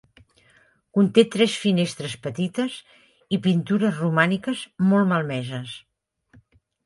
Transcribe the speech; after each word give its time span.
Conté 0.97 1.23
tres 1.33 1.57
finestres 1.65 2.15
petites 2.23 2.77
i 3.37 3.39
pintures 3.47 4.01
romàniques 4.05 4.63
molt 4.93 5.11
malmeses. 5.13 5.77